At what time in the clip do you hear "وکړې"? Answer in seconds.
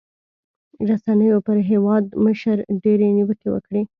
3.51-3.81